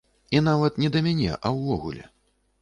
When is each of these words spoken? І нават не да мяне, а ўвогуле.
І 0.37 0.39
нават 0.47 0.79
не 0.83 0.89
да 0.95 1.03
мяне, 1.09 1.29
а 1.45 1.53
ўвогуле. 1.59 2.09